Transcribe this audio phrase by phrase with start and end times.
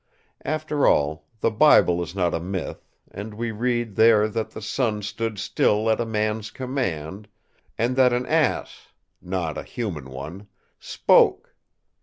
[0.43, 5.03] After all, the Bible is not a myth; and we read there that the sun
[5.03, 7.27] stood still at a man's command,
[7.77, 11.53] and that an ass—not a human one—spoke.